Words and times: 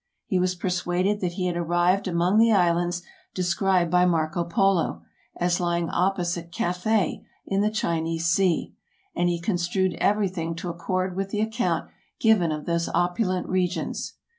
He 0.25 0.39
was 0.39 0.55
persuaded 0.55 1.19
that 1.21 1.33
he 1.33 1.45
had 1.45 1.55
arrived 1.55 2.07
among 2.07 2.39
the 2.39 2.51
islands 2.51 3.03
described 3.35 3.91
by 3.91 4.03
Marco 4.03 4.43
Polo, 4.43 5.03
as 5.37 5.59
lying 5.59 5.91
opposite 5.91 6.51
Cathay, 6.51 7.23
in 7.45 7.61
the 7.61 7.69
Chinese 7.69 8.25
sea, 8.25 8.73
and 9.15 9.29
he 9.29 9.39
construed 9.39 9.93
everything 10.01 10.55
to 10.55 10.69
accord 10.69 11.15
with 11.15 11.29
the 11.29 11.41
account 11.41 11.87
given 12.19 12.51
of 12.51 12.65
those 12.65 12.89
opulent 12.95 13.47
regions. 13.47 14.13